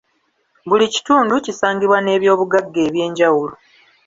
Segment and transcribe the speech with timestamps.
[0.69, 3.53] Buli kitundu kisangibwa n’ebyobugagga eby’enjawulo.